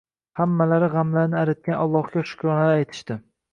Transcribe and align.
Hammalari 0.39 0.89
g`amlarni 0.93 1.37
aritgan 1.43 1.79
Allohga 1.85 2.25
shukronalar 2.33 2.81
aytishdi 2.83 3.23